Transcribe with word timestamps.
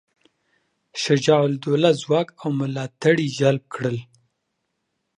شجاع 1.03 1.41
الدوله 1.49 1.91
ځواک 2.01 2.27
او 2.41 2.49
ملاتړي 2.59 3.27
جلب 3.39 3.63
کړل. 3.73 3.97